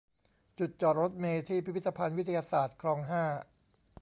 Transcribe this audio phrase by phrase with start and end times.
[0.59, 3.23] จุดจอดรถเมล์ที่ พิพิธภัณฑ์วิทยาศาสตร์ คลอง ห้า